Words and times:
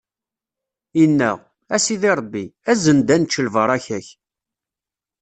inna: 1.03 1.31
A 1.75 1.77
Sidi 1.83 2.11
Ṛebbi, 2.17 2.43
azen-d 2.71 3.09
ad 3.15 3.19
nečč 3.21 3.33
lbaṛaka-k! 3.47 4.07